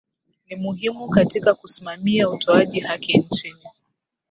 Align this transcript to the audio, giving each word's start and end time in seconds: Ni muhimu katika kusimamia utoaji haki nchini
Ni 0.49 0.55
muhimu 0.55 1.09
katika 1.09 1.53
kusimamia 1.53 2.29
utoaji 2.29 2.79
haki 2.79 3.17
nchini 3.17 3.67